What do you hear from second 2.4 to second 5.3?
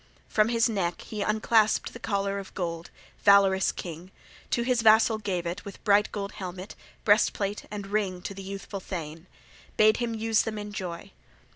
gold, valorous king, to his vassal